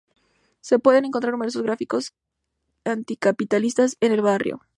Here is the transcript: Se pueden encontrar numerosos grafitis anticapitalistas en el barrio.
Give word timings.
Se 0.61 0.79
pueden 0.79 1.05
encontrar 1.05 1.31
numerosos 1.31 1.61
grafitis 1.61 2.15
anticapitalistas 2.85 3.97
en 3.99 4.11
el 4.13 4.23
barrio. 4.23 4.59